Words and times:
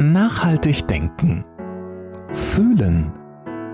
Nachhaltig 0.00 0.88
denken. 0.88 1.44
Fühlen. 2.32 3.12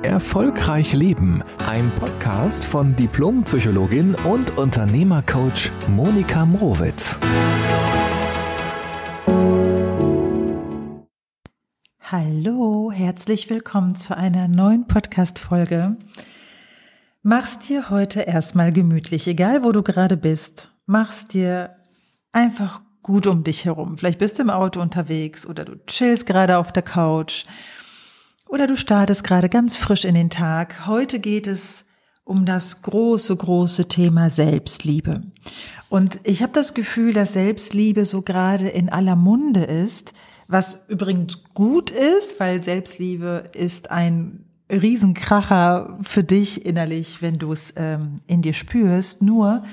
Erfolgreich 0.03 0.93
leben. 0.93 1.43
Ein 1.67 1.91
Podcast 1.95 2.63
von 2.67 2.95
Diplompsychologin 2.95 4.15
und 4.27 4.59
Unternehmercoach 4.59 5.71
Monika 5.89 6.45
Mrowitz. 6.45 7.19
Hallo, 12.03 12.93
herzlich 12.93 13.49
willkommen 13.49 13.95
zu 13.95 14.15
einer 14.15 14.47
neuen 14.47 14.87
Podcast-Folge. 14.87 15.97
Mach's 17.23 17.61
dir 17.61 17.89
heute 17.89 18.21
erstmal 18.21 18.73
gemütlich, 18.73 19.27
egal 19.27 19.65
wo 19.65 19.73
du 19.73 19.83
gerade 19.83 20.19
bist. 20.19 20.71
Mach's 20.85 21.29
dir 21.29 21.77
einfach 22.33 22.83
gut 23.03 23.27
um 23.27 23.45
dich 23.45 23.65
herum. 23.65 23.99
Vielleicht 23.99 24.19
bist 24.19 24.39
du 24.39 24.43
im 24.43 24.51
Auto 24.51 24.81
unterwegs 24.81 25.47
oder 25.47 25.65
du 25.65 25.77
chillst 25.87 26.27
gerade 26.27 26.59
auf 26.59 26.73
der 26.73 26.83
Couch 26.83 27.45
oder 28.47 28.67
du 28.67 28.77
startest 28.77 29.25
gerade 29.25 29.49
ganz 29.49 29.77
frisch 29.77 30.05
in 30.05 30.15
den 30.15 30.31
Tag. 30.31 30.87
Heute 30.87 31.21
geht 31.21 31.47
es 31.47 31.87
um 32.25 32.45
das 32.45 32.83
große, 32.83 33.35
große 33.35 33.89
Thema 33.89 34.31
Selbstliebe. 34.31 35.23
Und 35.89 36.21
ich 36.23 36.43
habe 36.43 36.53
das 36.53 36.75
Gefühl, 36.75 37.13
dass 37.13 37.33
Selbstliebe 37.33 38.05
so 38.05 38.23
gerade 38.23 38.69
in 38.69 38.89
aller 38.89 39.17
Munde 39.17 39.65
ist, 39.65 40.13
was 40.47 40.85
übrigens 40.89 41.43
gut 41.55 41.91
ist, 41.91 42.39
weil 42.39 42.63
Selbstliebe 42.63 43.45
ist 43.55 43.91
ein 43.91 44.45
Riesenkracher 44.71 45.99
für 46.03 46.23
dich 46.23 46.65
innerlich, 46.65 47.23
wenn 47.23 47.39
du 47.39 47.53
es 47.53 47.73
ähm, 47.77 48.15
in 48.27 48.43
dir 48.43 48.53
spürst. 48.53 49.23
Nur 49.23 49.65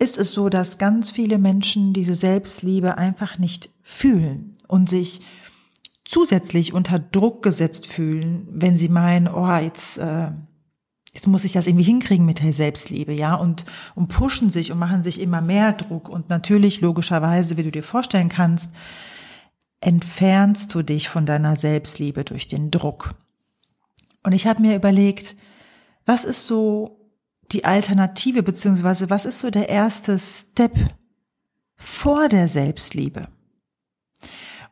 ist 0.00 0.18
es 0.18 0.32
so, 0.32 0.48
dass 0.48 0.78
ganz 0.78 1.10
viele 1.10 1.38
Menschen 1.38 1.92
diese 1.92 2.14
Selbstliebe 2.14 2.96
einfach 2.98 3.38
nicht 3.38 3.70
fühlen 3.82 4.56
und 4.66 4.88
sich 4.88 5.20
zusätzlich 6.04 6.72
unter 6.72 6.98
Druck 6.98 7.42
gesetzt 7.42 7.86
fühlen, 7.86 8.48
wenn 8.50 8.78
sie 8.78 8.88
meinen, 8.88 9.28
oh, 9.28 9.54
jetzt, 9.56 9.98
äh, 9.98 10.30
jetzt 11.12 11.26
muss 11.26 11.44
ich 11.44 11.52
das 11.52 11.66
irgendwie 11.66 11.84
hinkriegen 11.84 12.24
mit 12.24 12.42
der 12.42 12.54
Selbstliebe, 12.54 13.12
ja, 13.12 13.34
und, 13.34 13.66
und 13.94 14.08
pushen 14.08 14.50
sich 14.50 14.72
und 14.72 14.78
machen 14.78 15.04
sich 15.04 15.20
immer 15.20 15.42
mehr 15.42 15.72
Druck. 15.72 16.08
Und 16.08 16.30
natürlich, 16.30 16.80
logischerweise, 16.80 17.58
wie 17.58 17.62
du 17.62 17.70
dir 17.70 17.82
vorstellen 17.82 18.30
kannst, 18.30 18.70
entfernst 19.80 20.74
du 20.74 20.82
dich 20.82 21.10
von 21.10 21.26
deiner 21.26 21.56
Selbstliebe 21.56 22.24
durch 22.24 22.48
den 22.48 22.70
Druck. 22.70 23.10
Und 24.22 24.32
ich 24.32 24.46
habe 24.46 24.62
mir 24.62 24.74
überlegt, 24.76 25.36
was 26.06 26.24
ist 26.24 26.46
so 26.46 26.99
die 27.52 27.64
Alternative, 27.64 28.42
beziehungsweise 28.42 29.10
was 29.10 29.24
ist 29.24 29.40
so 29.40 29.50
der 29.50 29.68
erste 29.68 30.18
Step 30.18 30.74
vor 31.76 32.28
der 32.28 32.48
Selbstliebe? 32.48 33.28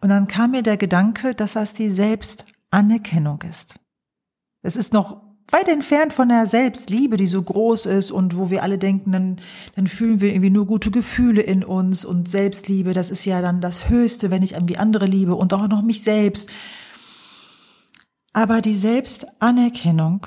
Und 0.01 0.11
dann 0.11 0.29
kam 0.29 0.53
mir 0.53 0.63
der 0.63 0.77
Gedanke, 0.77 1.35
dass 1.35 1.55
das 1.55 1.75
die 1.75 1.91
Selbstanerkennung 1.91 3.43
ist. 3.43 3.75
Es 4.63 4.77
ist 4.77 4.93
noch 4.93 5.23
weit 5.51 5.69
entfernt 5.69 6.13
von 6.13 6.29
der 6.29 6.47
Selbstliebe, 6.47 7.17
die 7.17 7.27
so 7.27 7.43
groß 7.43 7.87
ist 7.87 8.11
und 8.11 8.37
wo 8.37 8.51
wir 8.51 8.63
alle 8.63 8.79
denken, 8.79 9.13
dann, 9.13 9.41
dann 9.77 9.87
fühlen 9.87 10.21
wir 10.21 10.31
irgendwie 10.31 10.51
nur 10.51 10.67
gute 10.67 10.91
Gefühle 10.91 11.41
in 11.41 11.65
uns 11.65 12.05
und 12.05 12.29
Selbstliebe, 12.29 12.93
das 12.93 13.11
ist 13.11 13.25
ja 13.25 13.41
dann 13.41 13.61
das 13.61 13.89
Höchste, 13.89 14.31
wenn 14.31 14.43
ich 14.43 14.53
irgendwie 14.53 14.77
andere 14.77 15.07
liebe 15.07 15.35
und 15.35 15.55
auch 15.55 15.69
noch 15.69 15.83
mich 15.83 16.03
selbst. 16.03 16.51
Aber 18.35 18.61
die 18.61 18.77
Selbstanerkennung, 18.77 20.27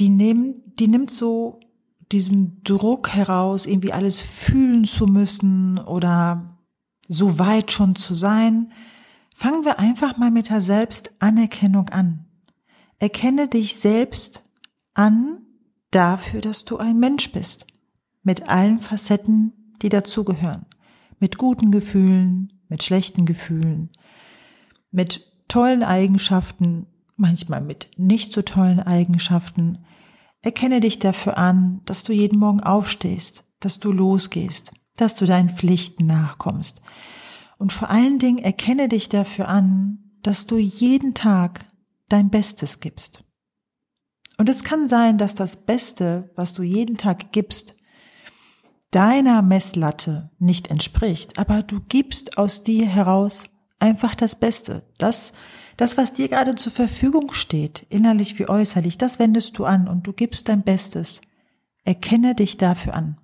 die 0.00 0.08
nimmt, 0.08 0.80
die 0.80 0.88
nimmt 0.88 1.10
so 1.10 1.60
diesen 2.10 2.62
Druck 2.64 3.10
heraus, 3.10 3.66
irgendwie 3.66 3.92
alles 3.92 4.20
fühlen 4.20 4.84
zu 4.84 5.06
müssen 5.06 5.78
oder 5.78 6.58
so 7.06 7.38
weit 7.38 7.70
schon 7.70 7.94
zu 7.94 8.14
sein. 8.14 8.72
Fangen 9.34 9.64
wir 9.64 9.78
einfach 9.78 10.16
mal 10.16 10.30
mit 10.30 10.48
der 10.48 10.60
Selbstanerkennung 10.60 11.90
an. 11.90 12.26
Erkenne 12.98 13.48
dich 13.48 13.76
selbst 13.76 14.44
an 14.94 15.42
dafür, 15.90 16.40
dass 16.40 16.64
du 16.64 16.78
ein 16.78 16.98
Mensch 16.98 17.30
bist. 17.32 17.66
Mit 18.22 18.48
allen 18.48 18.80
Facetten, 18.80 19.74
die 19.82 19.88
dazugehören. 19.88 20.66
Mit 21.18 21.38
guten 21.38 21.70
Gefühlen, 21.70 22.52
mit 22.68 22.82
schlechten 22.82 23.26
Gefühlen, 23.26 23.90
mit 24.90 25.26
tollen 25.48 25.82
Eigenschaften 25.82 26.86
manchmal 27.20 27.60
mit 27.60 27.90
nicht 27.96 28.32
so 28.32 28.42
tollen 28.42 28.80
Eigenschaften. 28.80 29.84
Erkenne 30.42 30.80
dich 30.80 30.98
dafür 30.98 31.38
an, 31.38 31.82
dass 31.84 32.02
du 32.02 32.12
jeden 32.12 32.38
Morgen 32.38 32.60
aufstehst, 32.60 33.44
dass 33.60 33.78
du 33.78 33.92
losgehst, 33.92 34.72
dass 34.96 35.14
du 35.14 35.26
deinen 35.26 35.50
Pflichten 35.50 36.06
nachkommst. 36.06 36.82
Und 37.58 37.72
vor 37.72 37.90
allen 37.90 38.18
Dingen 38.18 38.38
erkenne 38.38 38.88
dich 38.88 39.08
dafür 39.08 39.48
an, 39.48 39.98
dass 40.22 40.46
du 40.46 40.56
jeden 40.56 41.14
Tag 41.14 41.66
dein 42.08 42.30
Bestes 42.30 42.80
gibst. 42.80 43.24
Und 44.38 44.48
es 44.48 44.64
kann 44.64 44.88
sein, 44.88 45.18
dass 45.18 45.34
das 45.34 45.64
Beste, 45.66 46.30
was 46.34 46.54
du 46.54 46.62
jeden 46.62 46.96
Tag 46.96 47.32
gibst, 47.32 47.76
deiner 48.90 49.42
Messlatte 49.42 50.30
nicht 50.38 50.68
entspricht, 50.68 51.38
aber 51.38 51.62
du 51.62 51.80
gibst 51.80 52.38
aus 52.38 52.64
dir 52.64 52.86
heraus 52.86 53.44
einfach 53.80 54.14
das 54.14 54.34
Beste. 54.34 54.82
Das, 54.98 55.32
das, 55.76 55.96
was 55.96 56.12
dir 56.12 56.28
gerade 56.28 56.54
zur 56.54 56.72
Verfügung 56.72 57.32
steht, 57.32 57.86
innerlich 57.88 58.38
wie 58.38 58.48
äußerlich, 58.48 58.98
das 58.98 59.18
wendest 59.18 59.58
du 59.58 59.64
an 59.64 59.88
und 59.88 60.06
du 60.06 60.12
gibst 60.12 60.48
dein 60.48 60.62
Bestes. 60.62 61.22
Erkenne 61.84 62.34
dich 62.34 62.58
dafür 62.58 62.94
an. 62.94 63.18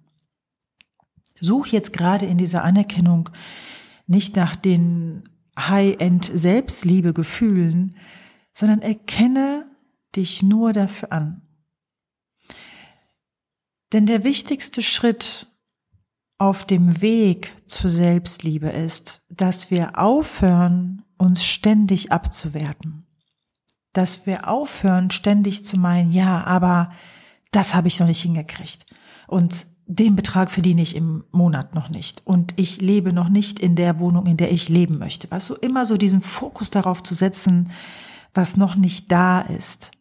Such 1.41 1.67
jetzt 1.69 1.93
gerade 1.93 2.27
in 2.27 2.39
dieser 2.39 2.65
Anerkennung 2.65 3.31
nicht 4.07 4.37
nach 4.37 4.57
den 4.57 5.29
High-End 5.59 6.31
Selbstliebe 6.35 7.13
Gefühlen, 7.13 7.97
sondern 8.55 8.81
erkenne 8.81 9.67
dich 10.15 10.43
nur 10.43 10.73
dafür 10.73 11.13
an. 11.13 11.43
Denn 13.93 14.07
der 14.07 14.25
wichtigste 14.25 14.83
Schritt 14.83 15.47
auf 16.39 16.65
dem 16.65 17.01
Weg 17.01 17.55
zur 17.67 17.91
Selbstliebe 17.91 18.69
ist, 18.69 19.23
dass 19.29 19.71
wir 19.71 19.99
aufhören, 19.99 21.03
uns 21.17 21.45
ständig 21.45 22.13
abzuwerten. 22.13 23.07
Dass 23.93 24.27
wir 24.27 24.49
aufhören, 24.49 25.11
ständig 25.11 25.65
zu 25.65 25.79
meinen, 25.79 26.13
ja, 26.13 26.45
aber 26.45 26.93
das 27.51 27.75
habe 27.75 27.89
ich 27.89 27.99
noch 27.99 28.07
nicht 28.07 28.21
hingekriegt. 28.21 28.85
Und 29.27 29.67
den 29.87 30.17
Betrag 30.17 30.51
verdiene 30.51 30.83
ich 30.83 30.97
im 30.97 31.25
Monat 31.31 31.75
noch 31.75 31.89
nicht. 31.89 32.21
Und 32.27 32.53
ich 32.57 32.81
lebe 32.81 33.13
noch 33.13 33.29
nicht 33.29 33.59
in 33.59 33.77
der 33.77 33.99
Wohnung, 33.99 34.27
in 34.27 34.37
der 34.37 34.53
ich 34.53 34.69
leben 34.69 34.99
möchte. 34.99 35.31
Was 35.31 35.47
so 35.47 35.57
immer 35.57 35.87
so 35.87 35.97
diesen 35.97 36.23
Fokus 36.23 36.71
darauf 36.71 37.03
zu 37.03 37.15
setzen, 37.15 37.71
was 38.35 38.57
noch 38.57 38.75
nicht 38.75 39.11
da 39.11 39.41
ist. 39.41 39.93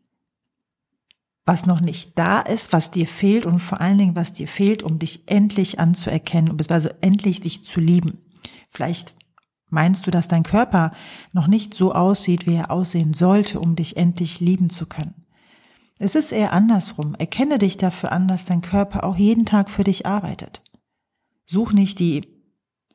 Was 1.45 1.65
noch 1.65 1.79
nicht 1.79 2.17
da 2.17 2.41
ist, 2.41 2.73
was 2.73 2.91
dir 2.91 3.07
fehlt 3.07 3.45
und 3.45 3.59
vor 3.59 3.79
allen 3.79 3.97
Dingen, 3.97 4.15
was 4.15 4.33
dir 4.33 4.47
fehlt, 4.47 4.81
um 4.81 4.97
dich 4.97 5.23
endlich 5.27 5.79
anzuerkennen, 5.79 6.57
beziehungsweise 6.57 7.01
endlich 7.01 7.41
dich 7.41 7.65
zu 7.65 7.79
lieben. 7.79 8.19
Vielleicht 8.69 9.15
Meinst 9.69 10.05
du, 10.05 10.11
dass 10.11 10.27
dein 10.27 10.43
Körper 10.43 10.93
noch 11.33 11.47
nicht 11.47 11.73
so 11.73 11.93
aussieht, 11.93 12.45
wie 12.45 12.55
er 12.55 12.71
aussehen 12.71 13.13
sollte, 13.13 13.59
um 13.59 13.75
dich 13.75 13.97
endlich 13.97 14.39
lieben 14.39 14.69
zu 14.69 14.85
können? 14.85 15.25
Es 15.97 16.15
ist 16.15 16.31
eher 16.31 16.53
andersrum. 16.53 17.15
Erkenne 17.15 17.57
dich 17.57 17.77
dafür 17.77 18.11
an, 18.11 18.27
dass 18.27 18.45
dein 18.45 18.61
Körper 18.61 19.03
auch 19.03 19.17
jeden 19.17 19.45
Tag 19.45 19.69
für 19.69 19.83
dich 19.83 20.05
arbeitet. 20.05 20.61
Such 21.45 21.73
nicht 21.73 21.99
die 21.99 22.27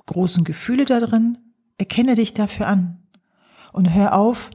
großen 0.06 0.44
Gefühle 0.44 0.84
da 0.84 1.00
drin, 1.00 1.38
erkenne 1.78 2.14
dich 2.14 2.34
dafür 2.34 2.66
an. 2.66 3.02
Und 3.72 3.92
hör 3.92 4.14
auf, 4.14 4.50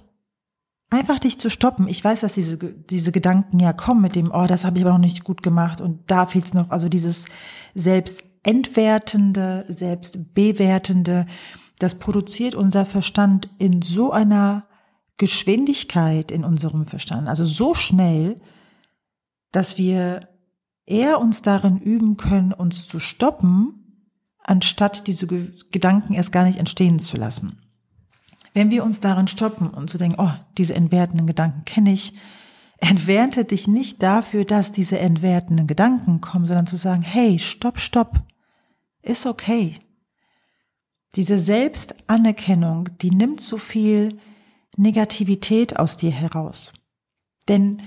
einfach 0.90 1.19
dich 1.19 1.40
zu 1.40 1.50
stoppen. 1.50 1.88
Ich 1.88 2.03
weiß, 2.03 2.22
dass 2.22 2.34
diese, 2.34 2.57
diese 2.57 3.12
Gedanken 3.12 3.59
ja 3.59 3.73
kommen 3.73 4.01
mit 4.01 4.16
dem, 4.16 4.31
oh, 4.31 4.46
das 4.47 4.66
habe 4.66 4.78
ich 4.78 4.84
aber 4.84 4.94
noch 4.94 5.00
nicht 5.00 5.23
gut 5.23 5.44
gemacht 5.44 5.81
und 5.81 6.00
da 6.07 6.25
fehlt 6.25 6.46
es 6.46 6.53
noch. 6.53 6.69
Also 6.69 6.90
dieses 6.90 7.25
selbstentwertende, 7.73 9.66
selbstbewertende, 9.68 11.25
das 11.79 11.96
produziert 12.00 12.56
unser 12.56 12.85
Verstand 12.85 13.49
in 13.58 13.82
so 13.82 14.11
einer 14.11 14.67
Geschwindigkeit 15.17 16.32
in 16.32 16.43
unserem 16.43 16.85
Verstand, 16.85 17.29
also 17.29 17.46
so 17.46 17.73
schnell, 17.73 18.41
dass 19.52 19.78
wir 19.78 20.28
eher 20.85 21.20
uns 21.22 21.41
darin 21.41 21.78
üben 21.78 22.17
können, 22.17 22.52
uns 22.52 22.88
zu 22.88 22.99
stoppen, 22.99 24.11
anstatt 24.40 25.08
diese 25.08 25.26
Gedanken 25.26 26.14
erst 26.14 26.31
gar 26.31 26.43
nicht 26.46 26.59
entstehen 26.59 26.99
zu 26.99 27.17
lassen. 27.17 27.65
Wenn 28.55 28.72
wir 28.72 28.85
uns 28.85 29.02
darin 29.02 29.28
stoppen 29.28 29.69
und 29.69 29.90
zu 29.90 29.97
so 29.97 30.03
denken, 30.05 30.16
oh, 30.17 30.31
diese 30.57 30.75
entwertenden 30.75 31.28
Gedanken 31.28 31.66
kenne 31.66 31.91
ich, 31.91 32.13
entwerte 32.78 33.43
dich 33.43 33.67
nicht 33.67 34.02
dafür, 34.02 34.46
dass 34.46 34.72
diese 34.72 34.97
entwertenden 34.97 35.67
Gedanken 35.67 36.22
kommen, 36.22 36.46
sondern 36.46 36.66
zu 36.66 36.78
sagen, 36.78 37.02
hey, 37.02 37.37
stopp, 37.37 37.81
stopp, 37.81 38.22
ist 39.02 39.25
okay. 39.25 39.75
Diese 41.17 41.37
Selbstanerkennung, 41.37 42.87
die 43.02 43.11
nimmt 43.11 43.41
so 43.41 43.57
viel 43.57 44.19
Negativität 44.78 45.78
aus 45.78 45.97
dir 45.97 46.11
heraus. 46.11 46.72
Denn 47.49 47.81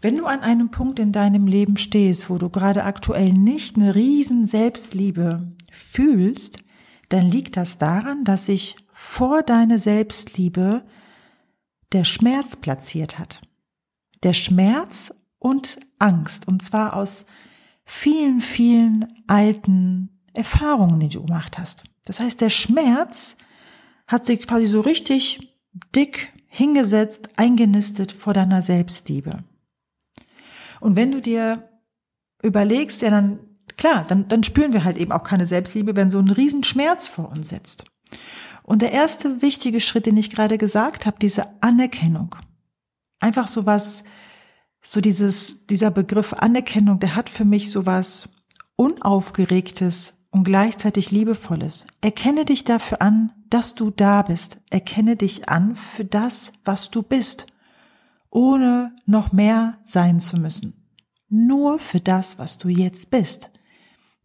wenn 0.00 0.16
du 0.16 0.26
an 0.26 0.42
einem 0.42 0.70
Punkt 0.70 1.00
in 1.00 1.10
deinem 1.10 1.48
Leben 1.48 1.76
stehst, 1.76 2.30
wo 2.30 2.38
du 2.38 2.50
gerade 2.50 2.84
aktuell 2.84 3.30
nicht 3.30 3.74
eine 3.74 3.96
riesen 3.96 4.46
Selbstliebe 4.46 5.52
fühlst, 5.72 6.58
dann 7.08 7.28
liegt 7.28 7.56
das 7.56 7.78
daran, 7.78 8.22
dass 8.22 8.46
sich 8.46 8.76
vor 9.04 9.42
deine 9.42 9.78
Selbstliebe 9.78 10.82
der 11.92 12.04
Schmerz 12.04 12.56
platziert 12.56 13.18
hat. 13.18 13.42
Der 14.22 14.32
Schmerz 14.32 15.14
und 15.38 15.78
Angst. 15.98 16.48
Und 16.48 16.64
zwar 16.64 16.96
aus 16.96 17.26
vielen, 17.84 18.40
vielen 18.40 19.22
alten 19.26 20.20
Erfahrungen, 20.32 20.98
die 21.00 21.10
du 21.10 21.22
gemacht 21.22 21.58
hast. 21.58 21.84
Das 22.06 22.18
heißt, 22.18 22.40
der 22.40 22.48
Schmerz 22.48 23.36
hat 24.06 24.24
sich 24.24 24.40
quasi 24.46 24.66
so 24.66 24.80
richtig 24.80 25.54
dick 25.94 26.32
hingesetzt, 26.48 27.28
eingenistet 27.36 28.10
vor 28.10 28.32
deiner 28.32 28.62
Selbstliebe. 28.62 29.44
Und 30.80 30.96
wenn 30.96 31.12
du 31.12 31.20
dir 31.20 31.68
überlegst, 32.42 33.02
ja 33.02 33.10
dann, 33.10 33.38
klar, 33.76 34.06
dann, 34.08 34.28
dann 34.28 34.42
spüren 34.42 34.72
wir 34.72 34.82
halt 34.82 34.96
eben 34.96 35.12
auch 35.12 35.24
keine 35.24 35.46
Selbstliebe, 35.46 35.94
wenn 35.94 36.10
so 36.10 36.18
ein 36.18 36.30
Riesenschmerz 36.30 37.06
vor 37.06 37.30
uns 37.30 37.50
sitzt. 37.50 37.84
Und 38.64 38.80
der 38.80 38.92
erste 38.92 39.42
wichtige 39.42 39.78
Schritt, 39.78 40.06
den 40.06 40.16
ich 40.16 40.30
gerade 40.30 40.56
gesagt 40.56 41.04
habe, 41.04 41.18
diese 41.20 41.62
Anerkennung. 41.62 42.34
Einfach 43.20 43.46
so 43.46 43.66
was, 43.66 44.04
so 44.82 45.02
dieses, 45.02 45.66
dieser 45.66 45.90
Begriff 45.90 46.32
Anerkennung, 46.32 46.98
der 46.98 47.14
hat 47.14 47.28
für 47.28 47.44
mich 47.44 47.70
so 47.70 47.84
was 47.84 48.30
Unaufgeregtes 48.76 50.14
und 50.30 50.44
gleichzeitig 50.44 51.10
Liebevolles. 51.10 51.86
Erkenne 52.00 52.46
dich 52.46 52.64
dafür 52.64 53.02
an, 53.02 53.32
dass 53.50 53.74
du 53.74 53.90
da 53.90 54.22
bist. 54.22 54.58
Erkenne 54.70 55.16
dich 55.16 55.48
an 55.48 55.76
für 55.76 56.06
das, 56.06 56.54
was 56.64 56.90
du 56.90 57.02
bist, 57.02 57.46
ohne 58.30 58.96
noch 59.04 59.30
mehr 59.30 59.78
sein 59.84 60.20
zu 60.20 60.38
müssen. 60.38 60.88
Nur 61.28 61.78
für 61.78 62.00
das, 62.00 62.38
was 62.38 62.56
du 62.56 62.68
jetzt 62.68 63.10
bist. 63.10 63.50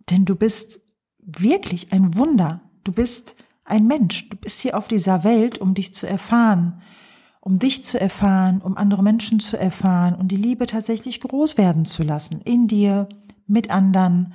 Denn 0.09 0.23
du 0.23 0.35
bist 0.35 0.79
wirklich 1.19 1.91
ein 1.91 2.15
Wunder. 2.15 2.61
Du 2.85 2.93
bist 2.93 3.35
ein 3.69 3.87
Mensch. 3.87 4.29
Du 4.29 4.37
bist 4.37 4.59
hier 4.59 4.77
auf 4.77 4.87
dieser 4.87 5.23
Welt, 5.23 5.59
um 5.59 5.73
dich 5.73 5.93
zu 5.93 6.07
erfahren, 6.07 6.81
um 7.39 7.59
dich 7.59 7.83
zu 7.83 7.99
erfahren, 7.99 8.61
um 8.61 8.77
andere 8.77 9.03
Menschen 9.03 9.39
zu 9.39 9.57
erfahren 9.57 10.15
und 10.15 10.29
die 10.29 10.37
Liebe 10.37 10.65
tatsächlich 10.67 11.21
groß 11.21 11.57
werden 11.57 11.85
zu 11.85 12.03
lassen. 12.03 12.41
In 12.41 12.67
dir, 12.67 13.07
mit 13.47 13.69
anderen. 13.69 14.33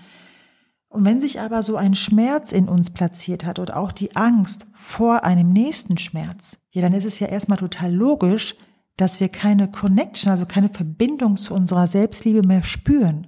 Und 0.88 1.04
wenn 1.04 1.20
sich 1.20 1.40
aber 1.40 1.62
so 1.62 1.76
ein 1.76 1.94
Schmerz 1.94 2.52
in 2.52 2.68
uns 2.68 2.90
platziert 2.90 3.44
hat 3.44 3.58
oder 3.58 3.76
auch 3.76 3.92
die 3.92 4.14
Angst 4.16 4.66
vor 4.74 5.24
einem 5.24 5.52
nächsten 5.52 5.98
Schmerz, 5.98 6.56
ja, 6.70 6.82
dann 6.82 6.92
ist 6.92 7.04
es 7.04 7.18
ja 7.20 7.26
erstmal 7.26 7.58
total 7.58 7.92
logisch, 7.92 8.56
dass 8.96 9.18
wir 9.18 9.28
keine 9.28 9.70
Connection, 9.70 10.30
also 10.30 10.46
keine 10.46 10.68
Verbindung 10.68 11.36
zu 11.36 11.52
unserer 11.52 11.88
Selbstliebe 11.88 12.46
mehr 12.46 12.62
spüren. 12.62 13.26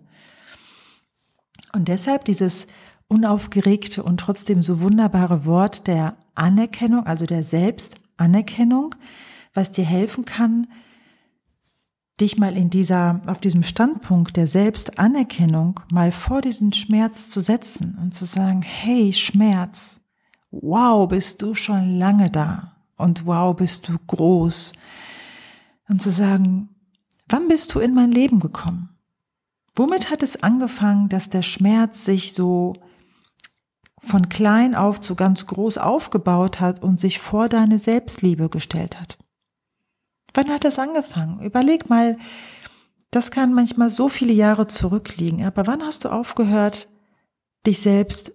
Und 1.73 1.89
deshalb 1.89 2.25
dieses 2.25 2.67
unaufgeregte 3.09 4.03
und 4.03 4.19
trotzdem 4.19 4.63
so 4.63 4.81
wunderbare 4.81 5.45
Wort 5.45 5.87
der 5.87 6.17
Anerkennung, 6.35 7.07
also 7.07 7.27
der 7.27 7.43
Selbstanerkennung, 7.43 8.95
was 9.55 9.73
dir 9.73 9.85
helfen 9.85 10.25
kann, 10.25 10.67
dich 12.21 12.39
mal 12.39 12.57
in 12.57 12.71
dieser, 12.71 13.21
auf 13.27 13.41
diesem 13.41 13.63
Standpunkt 13.63 14.37
der 14.37 14.47
Selbstanerkennung 14.47 15.81
mal 15.93 16.13
vor 16.13 16.41
diesen 16.41 16.73
Schmerz 16.73 17.31
zu 17.31 17.41
setzen 17.41 17.99
und 18.01 18.15
zu 18.15 18.25
sagen, 18.25 18.63
hey 18.63 19.13
Schmerz, 19.13 20.01
wow, 20.51 21.07
bist 21.09 21.43
du 21.43 21.55
schon 21.55 21.99
lange 21.99 22.31
da 22.31 22.77
und 22.97 23.27
wow, 23.27 23.55
bist 23.55 23.89
du 23.89 23.97
groß. 24.07 24.73
Und 25.89 26.03
zu 26.03 26.11
sagen, 26.11 26.71
wann 27.29 27.49
bist 27.49 27.75
du 27.75 27.81
in 27.81 27.95
mein 27.95 28.11
Leben 28.11 28.41
gekommen? 28.41 28.89
Womit 29.75 30.11
hat 30.11 30.23
es 30.23 30.43
angefangen, 30.43 31.11
dass 31.11 31.29
der 31.29 31.43
Schmerz 31.43 32.07
sich 32.07 32.33
so 32.33 32.73
von 34.07 34.29
klein 34.29 34.75
auf 34.75 35.01
zu 35.01 35.15
ganz 35.15 35.47
groß 35.47 35.79
aufgebaut 35.79 36.61
hat 36.61 36.83
und 36.83 37.01
sich 37.01 37.19
vor 37.19 37.49
deine 37.49 37.79
Selbstliebe 37.79 38.49
gestellt 38.49 39.01
hat. 39.01 39.19
Wann 40.35 40.49
hat 40.49 40.65
das 40.65 40.79
angefangen? 40.79 41.41
Überleg 41.41 41.89
mal, 41.89 42.19
das 43.11 43.31
kann 43.31 43.55
manchmal 43.55 43.91
so 43.91 44.09
viele 44.09 44.33
Jahre 44.33 44.67
zurückliegen, 44.67 45.45
aber 45.45 45.67
wann 45.67 45.83
hast 45.83 46.05
du 46.05 46.11
aufgehört, 46.11 46.89
dich 47.67 47.81
selbst 47.81 48.33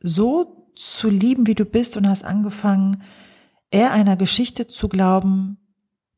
so 0.00 0.70
zu 0.74 1.10
lieben, 1.10 1.46
wie 1.46 1.54
du 1.54 1.64
bist 1.64 1.96
und 1.96 2.08
hast 2.08 2.24
angefangen, 2.24 3.02
eher 3.70 3.92
einer 3.92 4.16
Geschichte 4.16 4.66
zu 4.66 4.88
glauben, 4.88 5.58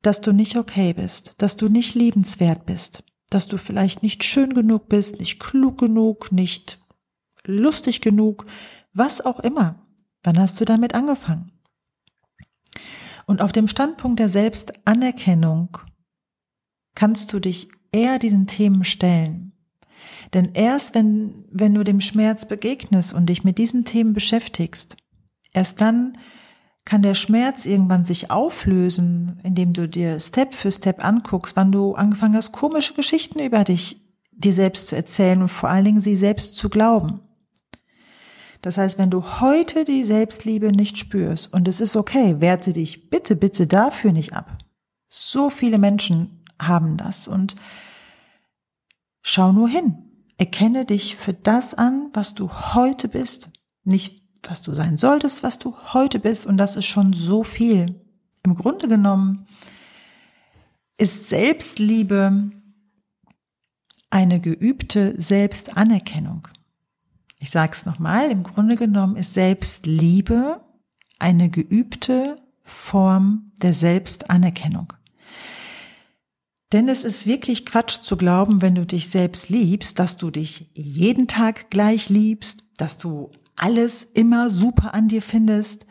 dass 0.03 0.21
du 0.21 0.33
nicht 0.33 0.57
okay 0.57 0.93
bist, 0.93 1.35
dass 1.39 1.57
du 1.57 1.69
nicht 1.69 1.95
liebenswert 1.95 2.67
bist, 2.67 3.03
dass 3.31 3.49
du 3.49 3.57
vielleicht 3.57 4.03
nicht 4.03 4.23
schön 4.23 4.55
genug 4.55 4.89
bist, 4.89 5.19
nicht 5.19 5.41
klug 5.41 5.79
genug, 5.79 6.31
nicht 6.31 6.79
lustig 7.45 8.01
genug, 8.01 8.47
was 8.95 9.21
auch 9.21 9.41
immer. 9.41 9.87
Wann 10.23 10.39
hast 10.39 10.59
du 10.61 10.65
damit 10.65 10.95
angefangen? 10.95 11.53
Und 13.27 13.43
auf 13.43 13.53
dem 13.53 13.69
Standpunkt 13.69 14.21
der 14.21 14.29
Selbstanerkennung 14.29 15.79
kannst 16.95 17.33
du 17.33 17.41
dich 17.41 17.69
eher 17.93 18.19
diesen 18.19 18.47
Themen 18.47 18.85
stellen. 18.85 19.53
Denn 20.33 20.51
erst 20.55 20.95
wenn, 20.95 21.45
wenn 21.51 21.75
du 21.75 21.85
dem 21.85 22.01
Schmerz 22.01 22.47
begegnest 22.47 23.15
und 23.15 23.27
dich 23.27 23.45
mit 23.45 23.59
diesen 23.59 23.85
Themen 23.85 24.13
beschäftigst, 24.13 24.97
erst 25.53 25.81
dann 25.81 26.19
kann 26.85 27.03
der 27.03 27.15
Schmerz 27.15 27.65
irgendwann 27.65 28.05
sich 28.05 28.31
auflösen, 28.31 29.41
indem 29.43 29.73
du 29.73 29.89
dir 29.89 30.21
Step 30.21 30.55
für 30.55 30.71
Step 30.71 31.03
anguckst, 31.03 31.57
wann 31.57 31.73
du 31.73 31.95
angefangen 31.95 32.37
hast, 32.37 32.53
komische 32.53 32.95
Geschichten 32.95 33.41
über 33.41 33.65
dich 33.65 34.03
dir 34.33 34.53
selbst 34.53 34.89
zu 34.89 34.97
erzählen 34.97 35.41
und 35.41 35.49
vor 35.49 35.71
allen 35.71 35.85
Dingen 35.85 36.01
sie 36.01 36.17
selbst 36.17 36.57
zu 36.57 36.69
glauben. 36.69 37.21
Das 38.65 38.79
heißt, 38.79 38.97
wenn 38.97 39.11
du 39.11 39.41
heute 39.43 39.85
die 39.85 40.05
Selbstliebe 40.05 40.73
nicht 40.73 40.97
spürst, 40.97 41.53
und 41.53 41.69
es 41.69 41.83
ist 41.83 41.97
okay, 41.97 42.41
werte 42.41 42.73
dich 42.73 43.11
bitte, 43.11 43.37
bitte 43.37 43.67
dafür 43.67 44.11
nicht 44.11 44.33
ab. 44.33 44.57
So 45.11 45.51
viele 45.51 45.77
Menschen 45.77 46.43
haben 46.59 46.97
das 46.97 47.29
und 47.29 47.57
schau 49.21 49.53
nur 49.53 49.69
hin. 49.69 49.99
Erkenne 50.39 50.87
dich 50.87 51.17
für 51.17 51.35
das 51.35 51.75
an, 51.75 52.09
was 52.15 52.35
du 52.35 52.51
heute 52.51 53.09
bist. 53.09 53.53
Nicht, 53.83 54.23
was 54.43 54.63
du 54.63 54.73
sein 54.73 54.97
solltest, 54.97 55.43
was 55.43 55.59
du 55.59 55.77
heute 55.93 56.19
bist. 56.19 56.47
Und 56.47 56.57
das 56.57 56.75
ist 56.75 56.87
schon 56.87 57.13
so 57.13 57.43
viel. 57.43 58.01
Im 58.45 58.55
Grunde 58.55 58.89
genommen 58.89 59.47
ist 60.97 61.29
Selbstliebe 61.29 62.51
eine 64.09 64.41
geübte 64.41 65.21
Selbstanerkennung. 65.21 66.49
Ich 67.45 67.51
sage 67.51 67.73
es 67.75 67.85
nochmal, 67.85 68.31
im 68.31 68.43
Grunde 68.43 68.75
genommen 68.75 69.17
ist 69.17 69.35
Selbstliebe 69.35 70.63
eine 71.19 71.51
geübte 71.51 72.37
Form 72.63 73.53
der 73.61 73.75
Selbstanerkennung. 73.75 74.95
Denn 76.73 76.89
es 76.89 77.05
ist 77.05 77.27
wirklich 77.27 77.67
Quatsch 77.67 78.01
zu 78.01 78.17
glauben, 78.17 78.63
wenn 78.63 78.75
du 78.75 78.87
dich 78.87 79.11
selbst 79.11 79.51
liebst, 79.51 79.99
dass 79.99 80.17
du 80.17 80.31
dich 80.31 80.71
jeden 80.73 81.29
Tag 81.29 81.69
gleich 81.69 82.09
liebst, 82.09 82.65
dass 82.79 82.97
du 82.97 83.31
alles 83.57 84.05
immer 84.05 84.49
super 84.49 84.95
an 84.95 85.09
dir 85.09 85.21
findest. 85.21 85.85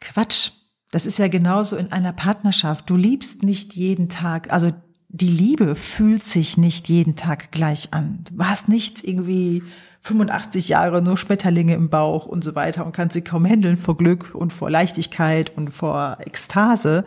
Quatsch. 0.00 0.52
Das 0.92 1.04
ist 1.04 1.18
ja 1.18 1.28
genauso 1.28 1.76
in 1.76 1.92
einer 1.92 2.14
Partnerschaft. 2.14 2.88
Du 2.88 2.96
liebst 2.96 3.42
nicht 3.42 3.74
jeden 3.74 4.08
Tag, 4.08 4.50
also 4.50 4.72
die 5.10 5.28
Liebe 5.28 5.74
fühlt 5.74 6.24
sich 6.24 6.56
nicht 6.56 6.88
jeden 6.88 7.16
Tag 7.16 7.52
gleich 7.52 7.92
an. 7.92 8.24
Du 8.30 8.42
hast 8.42 8.70
nicht 8.70 9.04
irgendwie 9.04 9.62
85 10.02 10.68
Jahre 10.68 11.00
nur 11.00 11.16
Schmetterlinge 11.16 11.74
im 11.74 11.88
Bauch 11.88 12.26
und 12.26 12.42
so 12.42 12.54
weiter 12.56 12.84
und 12.84 12.92
kann 12.92 13.10
sie 13.10 13.22
kaum 13.22 13.44
handeln 13.46 13.76
vor 13.76 13.96
Glück 13.96 14.34
und 14.34 14.52
vor 14.52 14.68
Leichtigkeit 14.68 15.56
und 15.56 15.70
vor 15.70 16.18
Ekstase, 16.20 17.04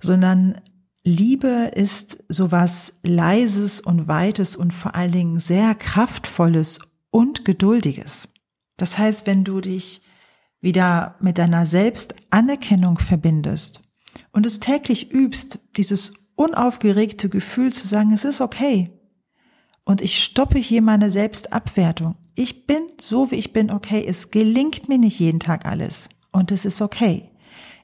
sondern 0.00 0.58
Liebe 1.04 1.70
ist 1.74 2.24
sowas 2.28 2.94
Leises 3.02 3.80
und 3.80 4.08
Weites 4.08 4.56
und 4.56 4.72
vor 4.72 4.94
allen 4.94 5.12
Dingen 5.12 5.40
sehr 5.40 5.74
Kraftvolles 5.74 6.78
und 7.10 7.44
Geduldiges. 7.44 8.28
Das 8.78 8.96
heißt, 8.96 9.26
wenn 9.26 9.44
du 9.44 9.60
dich 9.60 10.02
wieder 10.60 11.16
mit 11.20 11.36
deiner 11.36 11.66
Selbstanerkennung 11.66 12.98
verbindest 12.98 13.82
und 14.32 14.46
es 14.46 14.60
täglich 14.60 15.10
übst, 15.10 15.60
dieses 15.76 16.14
unaufgeregte 16.34 17.28
Gefühl 17.28 17.72
zu 17.72 17.86
sagen, 17.86 18.12
es 18.12 18.24
ist 18.24 18.40
okay, 18.40 18.90
und 19.84 20.00
ich 20.00 20.22
stoppe 20.22 20.58
hier 20.58 20.82
meine 20.82 21.10
Selbstabwertung. 21.10 22.16
Ich 22.34 22.66
bin 22.66 22.82
so, 23.00 23.30
wie 23.30 23.36
ich 23.36 23.52
bin, 23.52 23.70
okay. 23.70 24.04
Es 24.06 24.30
gelingt 24.30 24.88
mir 24.88 24.98
nicht 24.98 25.18
jeden 25.18 25.40
Tag 25.40 25.66
alles. 25.66 26.08
Und 26.32 26.52
es 26.52 26.64
ist 26.64 26.80
okay. 26.80 27.30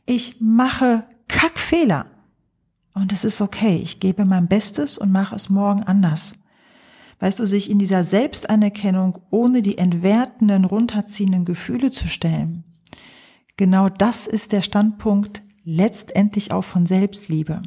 Ich 0.04 0.36
mache 0.40 1.04
Kackfehler. 1.28 2.06
Und 2.94 3.12
es 3.12 3.24
ist 3.24 3.40
okay. 3.40 3.78
Ich 3.82 4.00
gebe 4.00 4.24
mein 4.24 4.48
Bestes 4.48 4.98
und 4.98 5.12
mache 5.12 5.34
es 5.34 5.50
morgen 5.50 5.82
anders. 5.82 6.34
Weißt 7.18 7.38
du, 7.38 7.46
sich 7.46 7.70
in 7.70 7.78
dieser 7.78 8.04
Selbstanerkennung 8.04 9.18
ohne 9.30 9.62
die 9.62 9.78
entwertenden, 9.78 10.64
runterziehenden 10.64 11.44
Gefühle 11.44 11.90
zu 11.90 12.08
stellen. 12.08 12.64
Genau 13.56 13.88
das 13.88 14.26
ist 14.26 14.52
der 14.52 14.62
Standpunkt 14.62 15.42
letztendlich 15.64 16.52
auch 16.52 16.64
von 16.64 16.86
Selbstliebe. 16.86 17.62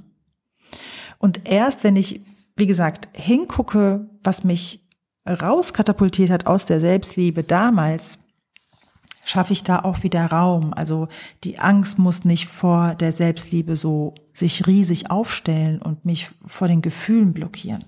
Und 1.17 1.49
erst 1.49 1.83
wenn 1.83 1.95
ich 1.95 2.21
wie 2.59 2.67
gesagt, 2.67 3.09
hingucke, 3.13 4.09
was 4.23 4.43
mich 4.43 4.87
rauskatapultiert 5.27 6.29
hat 6.29 6.47
aus 6.47 6.65
der 6.65 6.79
Selbstliebe 6.79 7.43
damals, 7.43 8.19
schaffe 9.23 9.53
ich 9.53 9.63
da 9.63 9.79
auch 9.79 10.03
wieder 10.03 10.25
Raum. 10.25 10.73
Also 10.73 11.07
die 11.43 11.59
Angst 11.59 11.99
muss 11.99 12.25
nicht 12.25 12.47
vor 12.47 12.95
der 12.95 13.11
Selbstliebe 13.11 13.75
so 13.75 14.15
sich 14.33 14.65
riesig 14.65 15.11
aufstellen 15.11 15.81
und 15.81 16.05
mich 16.05 16.29
vor 16.45 16.67
den 16.67 16.81
Gefühlen 16.81 17.33
blockieren. 17.33 17.85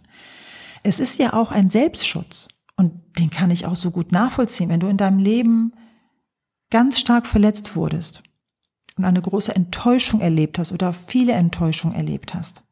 Es 0.84 1.00
ist 1.00 1.20
ja 1.20 1.34
auch 1.34 1.52
ein 1.52 1.70
Selbstschutz 1.70 2.50
und 2.78 2.94
den 3.18 3.30
kann 3.30 3.52
ich 3.52 3.66
auch 3.66 3.76
so 3.76 3.92
gut 3.92 4.12
nachvollziehen. 4.12 4.70
Wenn 4.70 4.80
du 4.80 4.88
in 4.88 4.98
deinem 4.98 5.20
Leben 5.20 5.74
ganz 6.70 7.00
stark 7.00 7.26
verletzt 7.26 7.76
wurdest 7.76 8.24
und 8.98 9.06
eine 9.06 9.22
große 9.22 9.56
Enttäuschung 9.56 10.22
erlebt 10.22 10.60
hast 10.60 10.72
oder 10.72 10.94
viele 10.94 11.34
Enttäuschungen 11.34 11.96
erlebt 11.96 12.34
hast, 12.34 12.64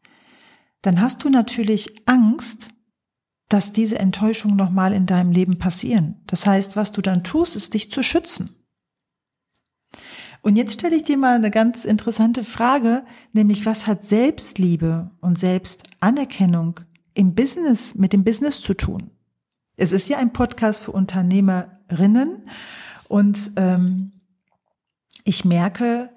dann 0.81 1.01
hast 1.01 1.23
du 1.23 1.29
natürlich 1.29 2.07
Angst, 2.07 2.71
dass 3.49 3.73
diese 3.73 3.97
Enttäuschungen 3.99 4.55
nochmal 4.55 4.93
in 4.93 5.05
deinem 5.05 5.31
Leben 5.31 5.57
passieren. 5.57 6.21
Das 6.27 6.45
heißt, 6.45 6.75
was 6.75 6.91
du 6.91 7.01
dann 7.01 7.23
tust, 7.23 7.55
ist 7.55 7.73
dich 7.73 7.91
zu 7.91 8.03
schützen. 8.03 8.55
Und 10.41 10.55
jetzt 10.55 10.73
stelle 10.73 10.95
ich 10.95 11.03
dir 11.03 11.17
mal 11.17 11.35
eine 11.35 11.51
ganz 11.51 11.83
interessante 11.83 12.43
Frage, 12.43 13.03
nämlich 13.33 13.65
was 13.65 13.87
hat 13.87 14.05
Selbstliebe 14.05 15.11
und 15.19 15.37
Selbstanerkennung 15.37 16.79
im 17.13 17.35
Business, 17.35 17.95
mit 17.95 18.13
dem 18.13 18.23
Business 18.23 18.61
zu 18.61 18.73
tun? 18.73 19.11
Es 19.75 19.91
ist 19.91 20.07
ja 20.07 20.17
ein 20.17 20.31
Podcast 20.31 20.83
für 20.83 20.91
Unternehmerinnen 20.91 22.47
und 23.09 23.51
ähm, 23.57 24.13
ich 25.23 25.43
merke, 25.43 26.09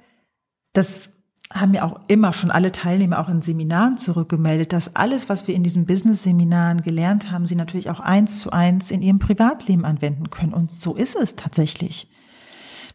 das 0.73 1.11
haben 1.53 1.75
ja 1.75 1.85
auch 1.85 2.01
immer 2.09 2.33
schon 2.33 2.51
alle 2.51 2.73
Teilnehmer 2.73 3.19
auch 3.19 3.29
in 3.29 3.43
Seminaren 3.43 3.99
zurückgemeldet, 3.99 4.73
dass 4.73 4.97
alles, 4.97 5.29
was 5.29 5.47
wir 5.47 5.55
in 5.55 5.63
diesen 5.63 5.87
Business-Seminaren 5.87 6.83
gelernt 6.83 7.31
haben, 7.31 7.47
sie 7.47 7.57
natürlich 7.57 7.91
auch 7.91 8.01
eins 8.01 8.41
zu 8.41 8.51
eins 8.51 8.91
in 8.91 9.03
ihrem 9.03 9.19
Privatleben 9.19 9.85
anwenden 9.85 10.31
können. 10.31 10.55
Und 10.55 10.71
so 10.71 10.95
ist 10.95 11.15
es 11.17 11.37
tatsächlich. 11.37 12.11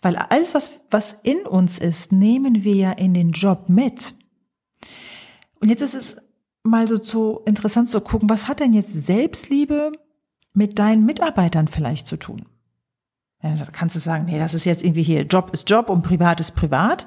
Weil 0.02 0.16
alles, 0.16 0.54
was, 0.54 0.80
was 0.90 1.18
in 1.24 1.46
uns 1.48 1.80
ist, 1.80 2.12
nehmen 2.12 2.64
wir 2.64 2.76
ja 2.76 2.92
in 2.92 3.14
den 3.14 3.32
Job 3.32 3.70
mit. 3.70 4.14
Und 5.60 5.70
jetzt 5.70 5.82
ist 5.82 5.96
es 5.96 6.18
mal 6.64 6.88
so 6.88 6.98
zu 6.98 7.42
interessant 7.46 7.90
zu 7.90 8.02
gucken, 8.02 8.30
was 8.30 8.48
hat 8.48 8.60
denn 8.60 8.74
jetzt 8.74 8.94
Selbstliebe 8.94 9.92
mit 10.54 10.80
deinen 10.80 11.06
Mitarbeitern 11.06 11.68
vielleicht 11.68 12.08
zu 12.08 12.18
tun? 12.18 12.46
Ja, 13.42 13.56
kannst 13.72 13.96
du 13.96 14.00
sagen, 14.00 14.26
nee, 14.26 14.40
das 14.40 14.54
ist 14.54 14.66
jetzt 14.66 14.84
irgendwie 14.84 15.04
hier, 15.04 15.22
Job 15.22 15.52
ist 15.54 15.70
Job 15.70 15.90
und 15.90 16.02
Privat 16.02 16.40
ist 16.40 16.56
Privat. 16.56 17.06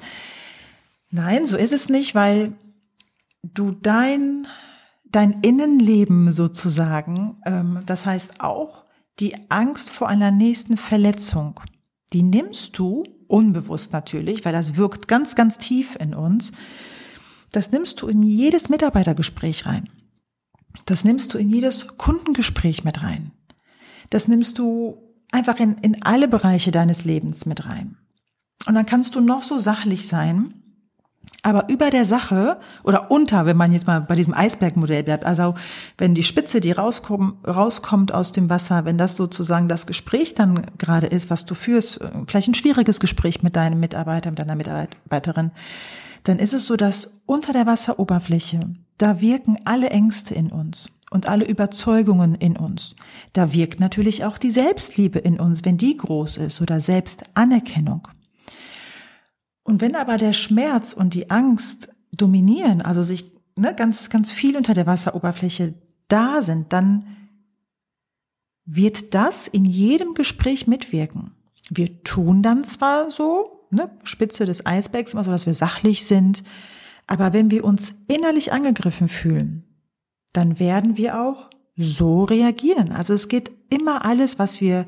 Nein, 1.11 1.45
so 1.45 1.57
ist 1.57 1.73
es 1.73 1.89
nicht, 1.89 2.15
weil 2.15 2.53
du 3.43 3.71
dein, 3.71 4.47
dein 5.05 5.41
Innenleben 5.41 6.31
sozusagen, 6.31 7.37
ähm, 7.45 7.81
das 7.85 8.05
heißt 8.05 8.39
auch 8.39 8.85
die 9.19 9.35
Angst 9.49 9.89
vor 9.89 10.07
einer 10.07 10.31
nächsten 10.31 10.77
Verletzung, 10.77 11.59
die 12.13 12.23
nimmst 12.23 12.77
du 12.77 13.03
unbewusst 13.27 13.93
natürlich, 13.93 14.43
weil 14.45 14.53
das 14.53 14.75
wirkt 14.75 15.07
ganz, 15.07 15.35
ganz 15.35 15.57
tief 15.57 15.95
in 15.99 16.13
uns. 16.13 16.51
Das 17.51 17.71
nimmst 17.71 18.01
du 18.01 18.07
in 18.07 18.23
jedes 18.23 18.69
Mitarbeitergespräch 18.69 19.65
rein. 19.65 19.89
Das 20.85 21.03
nimmst 21.03 21.33
du 21.33 21.37
in 21.37 21.49
jedes 21.49 21.97
Kundengespräch 21.97 22.83
mit 22.83 23.03
rein. 23.03 23.31
Das 24.09 24.27
nimmst 24.27 24.57
du 24.57 24.97
einfach 25.31 25.59
in, 25.59 25.73
in 25.75 26.03
alle 26.03 26.27
Bereiche 26.27 26.71
deines 26.71 27.05
Lebens 27.05 27.45
mit 27.45 27.65
rein. 27.65 27.97
Und 28.67 28.75
dann 28.75 28.85
kannst 28.85 29.15
du 29.15 29.21
noch 29.21 29.43
so 29.43 29.57
sachlich 29.57 30.07
sein, 30.07 30.60
aber 31.43 31.69
über 31.69 31.89
der 31.89 32.05
Sache 32.05 32.57
oder 32.83 33.09
unter, 33.09 33.45
wenn 33.45 33.57
man 33.57 33.71
jetzt 33.71 33.87
mal 33.87 34.01
bei 34.01 34.15
diesem 34.15 34.33
Eisbergmodell 34.33 35.03
bleibt, 35.03 35.25
also 35.25 35.55
wenn 35.97 36.13
die 36.13 36.23
Spitze, 36.23 36.61
die 36.61 36.71
rauskommt, 36.71 37.47
rauskommt 37.47 38.13
aus 38.13 38.31
dem 38.31 38.49
Wasser, 38.49 38.85
wenn 38.85 38.97
das 38.97 39.15
sozusagen 39.15 39.67
das 39.67 39.87
Gespräch 39.87 40.35
dann 40.35 40.67
gerade 40.77 41.07
ist, 41.07 41.29
was 41.29 41.45
du 41.45 41.55
führst, 41.55 41.99
vielleicht 42.27 42.47
ein 42.47 42.53
schwieriges 42.53 42.99
Gespräch 42.99 43.41
mit 43.41 43.55
deinem 43.55 43.79
Mitarbeiter, 43.79 44.29
mit 44.29 44.39
deiner 44.39 44.55
Mitarbeiterin, 44.55 45.51
dann 46.23 46.37
ist 46.37 46.53
es 46.53 46.67
so, 46.67 46.75
dass 46.75 47.21
unter 47.25 47.53
der 47.53 47.65
Wasseroberfläche, 47.65 48.59
da 48.99 49.19
wirken 49.21 49.57
alle 49.65 49.89
Ängste 49.89 50.35
in 50.35 50.51
uns 50.51 50.91
und 51.09 51.27
alle 51.27 51.45
Überzeugungen 51.45 52.35
in 52.35 52.55
uns. 52.55 52.95
Da 53.33 53.51
wirkt 53.51 53.79
natürlich 53.79 54.25
auch 54.25 54.37
die 54.37 54.51
Selbstliebe 54.51 55.17
in 55.17 55.39
uns, 55.39 55.65
wenn 55.65 55.77
die 55.77 55.97
groß 55.97 56.37
ist 56.37 56.61
oder 56.61 56.79
Selbstanerkennung. 56.79 58.07
Und 59.63 59.81
wenn 59.81 59.95
aber 59.95 60.17
der 60.17 60.33
Schmerz 60.33 60.93
und 60.93 61.13
die 61.13 61.29
Angst 61.29 61.93
dominieren, 62.11 62.81
also 62.81 63.03
sich 63.03 63.31
ne, 63.55 63.75
ganz, 63.75 64.09
ganz 64.09 64.31
viel 64.31 64.57
unter 64.57 64.73
der 64.73 64.87
Wasseroberfläche 64.87 65.73
da 66.07 66.41
sind, 66.41 66.73
dann 66.73 67.05
wird 68.65 69.13
das 69.13 69.47
in 69.47 69.65
jedem 69.65 70.13
Gespräch 70.13 70.67
mitwirken. 70.67 71.31
Wir 71.69 72.03
tun 72.03 72.43
dann 72.43 72.63
zwar 72.63 73.09
so, 73.09 73.67
ne, 73.69 73.89
Spitze 74.03 74.45
des 74.45 74.65
Eisbergs, 74.65 75.13
immer 75.13 75.23
so, 75.23 75.31
dass 75.31 75.45
wir 75.45 75.53
sachlich 75.53 76.05
sind, 76.05 76.43
aber 77.07 77.33
wenn 77.33 77.51
wir 77.51 77.63
uns 77.63 77.93
innerlich 78.07 78.53
angegriffen 78.53 79.09
fühlen, 79.09 79.63
dann 80.33 80.59
werden 80.59 80.97
wir 80.97 81.21
auch 81.21 81.49
so 81.75 82.23
reagieren. 82.23 82.91
Also 82.91 83.13
es 83.13 83.27
geht 83.27 83.51
immer 83.69 84.05
alles, 84.05 84.39
was 84.39 84.61
wir 84.61 84.85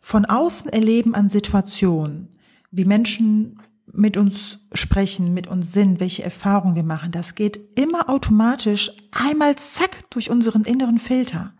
von 0.00 0.24
außen 0.24 0.70
erleben 0.70 1.14
an 1.14 1.28
Situationen, 1.28 2.36
wie 2.70 2.84
Menschen 2.84 3.60
mit 3.92 4.16
uns 4.16 4.60
sprechen, 4.72 5.34
mit 5.34 5.46
uns 5.46 5.72
sind, 5.72 6.00
welche 6.00 6.22
Erfahrungen 6.22 6.74
wir 6.74 6.82
machen, 6.82 7.12
das 7.12 7.34
geht 7.34 7.60
immer 7.74 8.08
automatisch 8.08 8.92
einmal 9.10 9.56
zack 9.56 10.10
durch 10.10 10.30
unseren 10.30 10.64
inneren 10.64 10.98
Filter. 10.98 11.52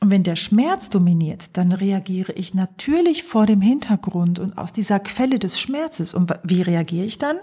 Und 0.00 0.10
wenn 0.10 0.22
der 0.22 0.36
Schmerz 0.36 0.88
dominiert, 0.88 1.56
dann 1.58 1.72
reagiere 1.72 2.32
ich 2.32 2.54
natürlich 2.54 3.22
vor 3.22 3.44
dem 3.44 3.60
Hintergrund 3.60 4.38
und 4.38 4.56
aus 4.56 4.72
dieser 4.72 4.98
Quelle 4.98 5.38
des 5.38 5.60
Schmerzes. 5.60 6.14
Und 6.14 6.32
wie 6.42 6.62
reagiere 6.62 7.04
ich 7.04 7.18
dann? 7.18 7.36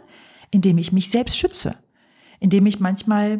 Indem 0.49 0.79
ich 0.79 0.91
mich 0.91 1.11
selbst 1.11 1.37
schütze. 1.37 1.75
Indem 2.39 2.65
ich 2.65 2.79
manchmal 2.79 3.39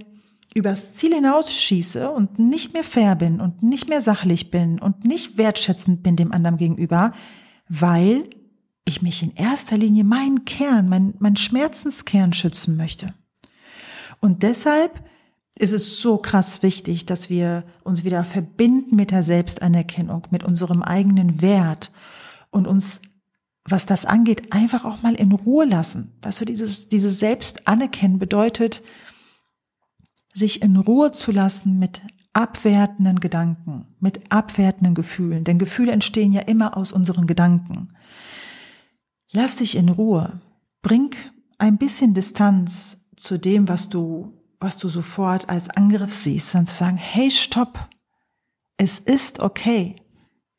übers 0.53 0.93
Ziel 0.93 1.15
hinausschieße 1.15 2.11
und 2.11 2.37
nicht 2.37 2.73
mehr 2.73 2.83
fair 2.83 3.15
bin 3.15 3.41
und 3.41 3.63
nicht 3.63 3.89
mehr 3.89 4.01
sachlich 4.01 4.51
bin 4.51 4.79
und 4.79 5.03
nicht 5.03 5.37
wertschätzend 5.37 6.03
bin 6.03 6.15
dem 6.15 6.31
anderen 6.31 6.57
gegenüber, 6.57 7.11
weil 7.69 8.29
ich 8.87 9.01
mich 9.01 9.21
in 9.21 9.35
erster 9.35 9.77
Linie 9.77 10.03
meinen 10.03 10.45
Kern, 10.45 10.89
mein, 10.89 11.13
mein 11.19 11.35
Schmerzenskern 11.35 12.33
schützen 12.33 12.77
möchte. 12.77 13.13
Und 14.19 14.43
deshalb 14.43 15.03
ist 15.55 15.73
es 15.73 15.99
so 15.99 16.17
krass 16.17 16.63
wichtig, 16.63 17.05
dass 17.05 17.29
wir 17.29 17.63
uns 17.83 18.03
wieder 18.03 18.23
verbinden 18.23 18.95
mit 18.95 19.11
der 19.11 19.23
Selbstanerkennung, 19.23 20.27
mit 20.31 20.43
unserem 20.43 20.83
eigenen 20.83 21.41
Wert 21.41 21.91
und 22.51 22.67
uns, 22.67 23.01
was 23.65 23.85
das 23.85 24.05
angeht, 24.05 24.53
einfach 24.53 24.85
auch 24.85 25.01
mal 25.01 25.15
in 25.15 25.31
Ruhe 25.31 25.65
lassen. 25.65 26.13
Weißt 26.21 26.41
du, 26.41 26.45
dieses, 26.45 26.89
dieses 26.89 27.19
Selbstanerkennen 27.19 28.19
bedeutet, 28.19 28.83
sich 30.33 30.61
in 30.61 30.77
Ruhe 30.77 31.11
zu 31.11 31.31
lassen 31.31 31.79
mit 31.79 32.01
abwertenden 32.33 33.19
Gedanken, 33.19 33.87
mit 33.99 34.31
abwertenden 34.31 34.93
Gefühlen. 34.93 35.43
Denn 35.43 35.57
Gefühle 35.57 35.91
entstehen 35.91 36.31
ja 36.31 36.41
immer 36.41 36.77
aus 36.77 36.91
unseren 36.91 37.25
Gedanken. 37.25 37.87
Lass 39.31 39.57
dich 39.57 39.75
in 39.75 39.89
Ruhe. 39.89 40.39
Bring 40.81 41.15
ein 41.57 41.77
bisschen 41.77 42.13
Distanz 42.13 43.05
zu 43.15 43.37
dem, 43.37 43.67
was 43.67 43.89
du, 43.89 44.33
was 44.59 44.77
du 44.77 44.89
sofort 44.89 45.49
als 45.49 45.69
Angriff 45.69 46.13
siehst, 46.13 46.55
und 46.55 46.67
zu 46.67 46.75
sagen, 46.75 46.97
hey, 46.97 47.29
stopp. 47.31 47.89
Es 48.77 48.99
ist 48.99 49.39
okay. 49.39 49.95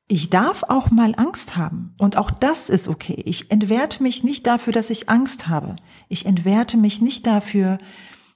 Ich 0.09 0.31
darf 0.31 0.65
auch 0.65 0.91
mal 0.91 1.15
Angst 1.17 1.57
haben. 1.57 1.95
Und 1.99 2.17
auch 2.17 2.31
das 2.31 2.69
ist 2.69 2.89
okay. 2.89 3.23
Ich 3.27 3.51
entwerte 3.51 4.03
mich 4.03 4.25
nicht 4.25 4.47
dafür, 4.47 4.73
dass 4.73 4.91
ich 4.91 5.09
Angst 5.09 5.49
habe. 5.49 5.77
Ich 6.09 6.27
entwerte 6.27 6.77
mich 6.77 7.01
nicht 7.01 7.27
dafür, 7.27 7.79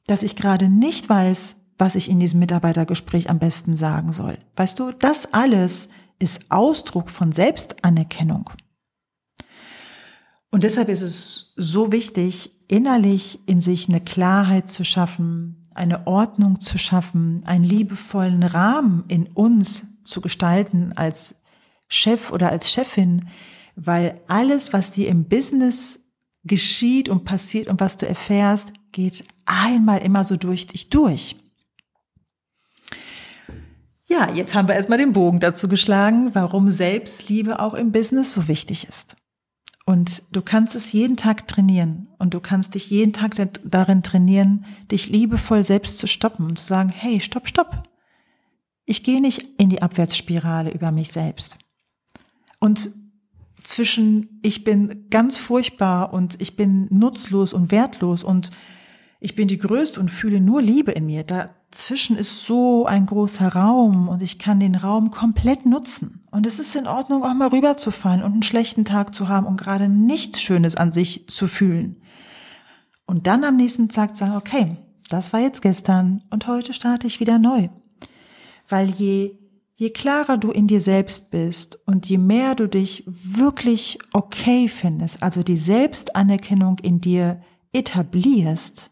dass 0.06 0.22
ich 0.22 0.36
gerade 0.36 0.68
nicht 0.68 1.08
weiß, 1.08 1.56
was 1.78 1.94
ich 1.94 2.08
in 2.08 2.20
diesem 2.20 2.40
Mitarbeitergespräch 2.40 3.28
am 3.28 3.38
besten 3.38 3.76
sagen 3.76 4.12
soll. 4.12 4.38
Weißt 4.56 4.78
du, 4.78 4.92
das 4.92 5.32
alles 5.32 5.88
ist 6.18 6.50
Ausdruck 6.50 7.10
von 7.10 7.32
Selbstanerkennung. 7.32 8.50
Und 10.52 10.64
deshalb 10.64 10.90
ist 10.90 11.00
es 11.00 11.54
so 11.56 11.92
wichtig, 11.92 12.52
innerlich 12.68 13.40
in 13.46 13.62
sich 13.62 13.88
eine 13.88 14.02
Klarheit 14.02 14.68
zu 14.68 14.84
schaffen, 14.84 15.66
eine 15.74 16.06
Ordnung 16.06 16.60
zu 16.60 16.76
schaffen, 16.76 17.42
einen 17.46 17.64
liebevollen 17.64 18.42
Rahmen 18.42 19.04
in 19.08 19.28
uns 19.28 20.04
zu 20.04 20.20
gestalten 20.20 20.92
als 20.94 21.42
Chef 21.88 22.30
oder 22.30 22.50
als 22.50 22.70
Chefin, 22.70 23.28
weil 23.76 24.20
alles, 24.28 24.74
was 24.74 24.90
dir 24.90 25.08
im 25.08 25.24
Business 25.24 26.00
geschieht 26.44 27.08
und 27.08 27.24
passiert 27.24 27.68
und 27.68 27.80
was 27.80 27.96
du 27.96 28.06
erfährst, 28.06 28.74
geht 28.92 29.24
einmal 29.46 30.02
immer 30.02 30.22
so 30.22 30.36
durch 30.36 30.66
dich 30.66 30.90
durch. 30.90 31.36
Ja, 34.06 34.30
jetzt 34.34 34.54
haben 34.54 34.68
wir 34.68 34.74
erstmal 34.74 34.98
den 34.98 35.14
Bogen 35.14 35.40
dazu 35.40 35.66
geschlagen, 35.66 36.34
warum 36.34 36.68
Selbstliebe 36.68 37.58
auch 37.58 37.72
im 37.72 37.90
Business 37.90 38.34
so 38.34 38.48
wichtig 38.48 38.86
ist. 38.86 39.16
Und 39.84 40.22
du 40.30 40.42
kannst 40.42 40.76
es 40.76 40.92
jeden 40.92 41.16
Tag 41.16 41.48
trainieren 41.48 42.08
und 42.18 42.34
du 42.34 42.40
kannst 42.40 42.74
dich 42.74 42.88
jeden 42.90 43.12
Tag 43.12 43.34
darin 43.64 44.02
trainieren, 44.02 44.64
dich 44.90 45.08
liebevoll 45.08 45.64
selbst 45.64 45.98
zu 45.98 46.06
stoppen 46.06 46.46
und 46.46 46.58
zu 46.58 46.66
sagen, 46.66 46.88
hey, 46.88 47.20
stopp, 47.20 47.48
stopp. 47.48 47.82
Ich 48.84 49.02
gehe 49.02 49.20
nicht 49.20 49.44
in 49.58 49.70
die 49.70 49.82
Abwärtsspirale 49.82 50.70
über 50.70 50.92
mich 50.92 51.10
selbst. 51.10 51.58
Und 52.60 52.90
zwischen 53.64 54.40
ich 54.42 54.64
bin 54.64 55.06
ganz 55.10 55.36
furchtbar 55.36 56.12
und 56.12 56.40
ich 56.40 56.56
bin 56.56 56.86
nutzlos 56.90 57.52
und 57.52 57.70
wertlos 57.70 58.22
und 58.22 58.50
ich 59.20 59.34
bin 59.34 59.48
die 59.48 59.58
Größte 59.58 60.00
und 60.00 60.10
fühle 60.10 60.40
nur 60.40 60.62
Liebe 60.62 60.92
in 60.92 61.06
mir. 61.06 61.24
Dazwischen 61.72 62.18
ist 62.18 62.44
so 62.44 62.84
ein 62.84 63.06
großer 63.06 63.48
Raum 63.48 64.08
und 64.08 64.20
ich 64.20 64.38
kann 64.38 64.60
den 64.60 64.74
Raum 64.74 65.10
komplett 65.10 65.64
nutzen. 65.64 66.22
Und 66.30 66.46
es 66.46 66.60
ist 66.60 66.76
in 66.76 66.86
Ordnung, 66.86 67.22
auch 67.22 67.32
mal 67.32 67.48
rüberzufallen 67.48 68.22
und 68.22 68.32
einen 68.32 68.42
schlechten 68.42 68.84
Tag 68.84 69.14
zu 69.14 69.28
haben 69.28 69.46
und 69.46 69.56
gerade 69.56 69.88
nichts 69.88 70.42
Schönes 70.42 70.76
an 70.76 70.92
sich 70.92 71.28
zu 71.28 71.46
fühlen. 71.46 71.96
Und 73.06 73.26
dann 73.26 73.42
am 73.42 73.56
nächsten 73.56 73.88
Tag 73.88 74.14
sagen, 74.16 74.36
okay, 74.36 74.76
das 75.08 75.32
war 75.32 75.40
jetzt 75.40 75.62
gestern 75.62 76.22
und 76.28 76.46
heute 76.46 76.74
starte 76.74 77.06
ich 77.06 77.20
wieder 77.20 77.38
neu. 77.38 77.70
Weil 78.68 78.90
je, 78.90 79.38
je 79.74 79.88
klarer 79.88 80.36
du 80.36 80.50
in 80.50 80.66
dir 80.66 80.82
selbst 80.82 81.30
bist 81.30 81.78
und 81.86 82.06
je 82.06 82.18
mehr 82.18 82.54
du 82.54 82.68
dich 82.68 83.02
wirklich 83.06 83.98
okay 84.12 84.68
findest, 84.68 85.22
also 85.22 85.42
die 85.42 85.56
Selbstanerkennung 85.56 86.78
in 86.80 87.00
dir 87.00 87.40
etablierst, 87.72 88.90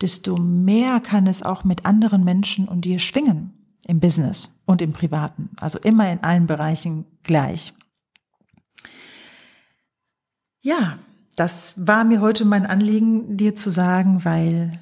desto 0.00 0.36
mehr 0.36 1.00
kann 1.00 1.26
es 1.26 1.42
auch 1.42 1.64
mit 1.64 1.84
anderen 1.84 2.24
Menschen 2.24 2.68
und 2.68 2.84
dir 2.84 2.98
schwingen 2.98 3.52
im 3.86 4.00
Business 4.00 4.54
und 4.66 4.82
im 4.82 4.92
Privaten. 4.92 5.50
Also 5.60 5.78
immer 5.78 6.10
in 6.10 6.22
allen 6.22 6.46
Bereichen 6.46 7.04
gleich. 7.22 7.74
Ja, 10.62 10.92
das 11.36 11.74
war 11.76 12.04
mir 12.04 12.20
heute 12.20 12.44
mein 12.44 12.66
Anliegen, 12.66 13.36
dir 13.36 13.54
zu 13.54 13.70
sagen, 13.70 14.24
weil, 14.24 14.80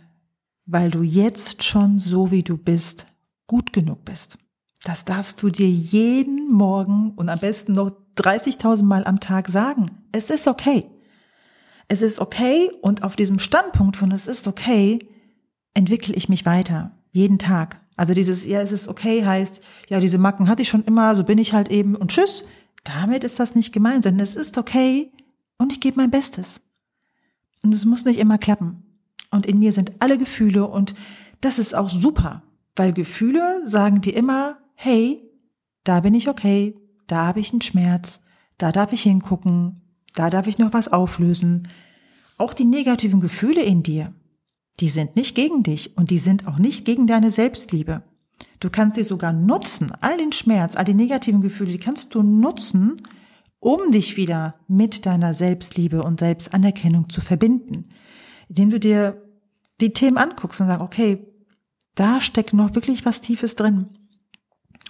weil 0.67 0.91
du 0.91 1.03
jetzt 1.03 1.63
schon 1.63 1.99
so 1.99 2.31
wie 2.31 2.43
du 2.43 2.57
bist, 2.57 3.07
gut 3.47 3.73
genug 3.73 4.05
bist. 4.05 4.39
Das 4.85 5.05
darfst 5.05 5.43
du 5.43 5.51
dir 5.51 5.69
jeden 5.69 6.53
Morgen 6.53 7.13
und 7.17 7.29
am 7.29 7.39
besten 7.39 7.73
noch 7.73 7.93
30.000 8.17 8.83
Mal 8.85 9.05
am 9.05 9.21
Tag 9.21 9.49
sagen. 9.49 9.87
Es 10.13 10.31
ist 10.31 10.49
okay 10.49 10.87
es 11.89 12.03
ist 12.03 12.21
okay 12.21 12.71
und 12.83 13.03
auf 13.03 13.17
diesem 13.17 13.39
Standpunkt 13.39 13.97
von 13.97 14.13
es 14.13 14.27
ist 14.27 14.47
okay, 14.47 15.09
entwickle 15.75 16.15
ich 16.15 16.29
mich 16.29 16.45
weiter. 16.45 16.93
Jeden 17.13 17.39
Tag. 17.39 17.81
Also 17.97 18.15
dieses, 18.15 18.47
ja, 18.47 18.61
es 18.61 18.73
ist 18.73 18.87
okay 18.87 19.25
heißt, 19.25 19.63
ja, 19.89 19.99
diese 19.99 20.19
Macken 20.19 20.49
hatte 20.49 20.63
ich 20.63 20.69
schon 20.69 20.85
immer, 20.85 21.15
so 21.15 21.25
bin 21.25 21.39
ich 21.39 21.53
halt 21.53 21.71
eben 21.71 21.97
und 21.97 22.13
tschüss. 22.13 22.45
Damit 22.85 23.25
ist 23.25 23.41
das 23.41 23.55
nicht 23.55 23.73
gemeint, 23.73 24.05
sondern 24.05 24.23
es 24.23 24.37
ist 24.37 24.57
okay 24.57 25.11
und 25.57 25.73
ich 25.73 25.81
gebe 25.81 25.97
mein 25.97 26.11
Bestes. 26.11 26.61
Und 27.63 27.75
es 27.75 27.85
muss 27.85 28.05
nicht 28.05 28.21
immer 28.21 28.39
klappen. 28.39 28.85
Und 29.31 29.47
in 29.47 29.59
mir 29.59 29.73
sind 29.73 30.01
alle 30.01 30.17
Gefühle 30.17 30.67
und 30.67 30.95
das 31.41 31.59
ist 31.59 31.75
auch 31.75 31.89
super, 31.89 32.43
weil 32.77 32.93
Gefühle 32.93 33.63
sagen 33.65 34.01
dir 34.01 34.15
immer, 34.15 34.59
hey, 34.75 35.23
da 35.85 36.01
bin 36.01 36.15
ich 36.15 36.29
okay, 36.29 36.77
da 37.07 37.27
habe 37.27 37.41
ich 37.41 37.53
einen 37.53 37.63
Schmerz, 37.63 38.21
da 38.59 38.73
darf 38.73 38.93
ich 38.93 39.03
hingucken, 39.03 39.81
da 40.19 40.31
darf 40.31 40.47
ich 40.47 40.59
noch 40.59 40.73
was 40.73 40.89
auflösen. 40.89 41.69
Auch 42.39 42.53
die 42.53 42.65
negativen 42.65 43.21
Gefühle 43.21 43.63
in 43.63 43.83
dir, 43.83 44.13
die 44.81 44.89
sind 44.89 45.17
nicht 45.17 45.35
gegen 45.35 45.63
dich 45.63 45.97
und 45.97 46.11
die 46.11 46.19
sind 46.19 46.47
auch 46.47 46.59
nicht 46.59 46.85
gegen 46.85 47.07
deine 47.07 47.31
Selbstliebe. 47.31 48.03
Du 48.61 48.71
kannst 48.71 48.97
sie 48.97 49.05
sogar 49.05 49.33
nutzen, 49.33 49.93
all 50.01 50.17
den 50.17 50.33
Schmerz, 50.33 50.77
all 50.77 50.85
die 50.85 50.95
negativen 50.95 51.41
Gefühle, 51.41 51.73
die 51.73 51.79
kannst 51.79 52.15
du 52.15 52.23
nutzen, 52.23 52.97
um 53.61 53.91
dich 53.91 54.17
wieder 54.17 54.55
mit 54.67 55.07
deiner 55.07 55.35
Selbstliebe 55.35 56.03
und 56.03 56.21
Selbstanerkennung 56.21 57.11
zu 57.11 57.21
verbinden. 57.21 57.91
Indem 58.49 58.71
du 58.71 58.81
dir 58.81 59.23
die 59.81 59.93
Themen 59.93 60.17
anguckst 60.17 60.61
und 60.61 60.67
sagst, 60.67 60.83
okay, 60.83 61.27
da 61.95 62.21
steckt 62.21 62.53
noch 62.53 62.75
wirklich 62.75 63.05
was 63.05 63.21
Tiefes 63.21 63.57
drin. 63.57 63.91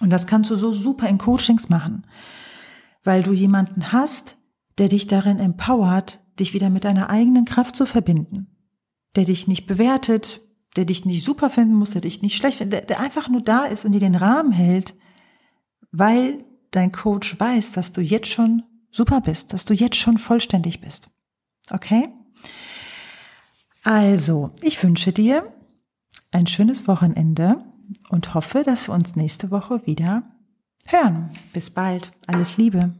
Und 0.01 0.11
das 0.11 0.27
kannst 0.27 0.49
du 0.49 0.55
so 0.55 0.71
super 0.71 1.07
in 1.07 1.17
Coachings 1.17 1.69
machen, 1.69 2.07
weil 3.03 3.21
du 3.21 3.33
jemanden 3.33 3.91
hast, 3.91 4.37
der 4.79 4.87
dich 4.87 5.07
darin 5.07 5.39
empowert, 5.39 6.21
dich 6.39 6.53
wieder 6.53 6.69
mit 6.69 6.85
deiner 6.85 7.09
eigenen 7.09 7.45
Kraft 7.45 7.75
zu 7.75 7.85
verbinden, 7.85 8.47
der 9.15 9.25
dich 9.25 9.47
nicht 9.47 9.67
bewertet, 9.67 10.41
der 10.75 10.85
dich 10.85 11.05
nicht 11.05 11.25
super 11.25 11.49
finden 11.49 11.75
muss, 11.75 11.91
der 11.91 12.01
dich 12.01 12.21
nicht 12.21 12.35
schlecht 12.37 12.59
der, 12.59 12.81
der 12.81 12.99
einfach 12.99 13.27
nur 13.27 13.41
da 13.41 13.65
ist 13.65 13.85
und 13.85 13.91
dir 13.91 13.99
den 13.99 14.15
Rahmen 14.15 14.51
hält, 14.51 14.95
weil 15.91 16.45
dein 16.71 16.91
Coach 16.91 17.39
weiß, 17.39 17.73
dass 17.73 17.91
du 17.91 18.01
jetzt 18.01 18.29
schon 18.29 18.63
super 18.91 19.21
bist, 19.21 19.53
dass 19.53 19.65
du 19.65 19.73
jetzt 19.73 19.97
schon 19.97 20.17
vollständig 20.17 20.81
bist. 20.81 21.09
Okay? 21.71 22.09
Also, 23.83 24.51
ich 24.61 24.81
wünsche 24.83 25.11
dir 25.11 25.51
ein 26.31 26.47
schönes 26.47 26.87
Wochenende 26.87 27.63
und 28.09 28.33
hoffe, 28.33 28.63
dass 28.63 28.87
wir 28.87 28.93
uns 28.93 29.15
nächste 29.15 29.51
Woche 29.51 29.85
wieder 29.85 30.23
hören. 30.85 31.31
Bis 31.53 31.69
bald. 31.69 32.11
Alles 32.27 32.57
Liebe. 32.57 32.93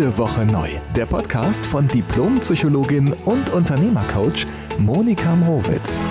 Jede 0.00 0.16
Woche 0.16 0.46
neu. 0.46 0.70
Der 0.96 1.04
Podcast 1.04 1.66
von 1.66 1.86
Diplompsychologin 1.86 3.12
und 3.26 3.50
Unternehmercoach 3.50 4.46
Monika 4.78 5.36
Mrowitz. 5.36 6.02